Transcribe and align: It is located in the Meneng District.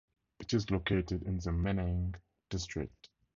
It 0.39 0.53
is 0.55 0.71
located 0.71 1.21
in 1.21 1.37
the 1.37 1.51
Meneng 1.51 2.15
District. 2.49 3.07